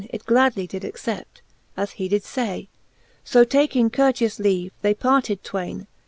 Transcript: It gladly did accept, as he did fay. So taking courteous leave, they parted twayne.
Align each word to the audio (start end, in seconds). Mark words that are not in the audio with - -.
It 0.09 0.25
gladly 0.25 0.65
did 0.65 0.83
accept, 0.83 1.43
as 1.77 1.91
he 1.91 2.07
did 2.07 2.23
fay. 2.23 2.69
So 3.23 3.43
taking 3.43 3.91
courteous 3.91 4.39
leave, 4.39 4.71
they 4.81 4.95
parted 4.95 5.43
twayne. 5.43 5.85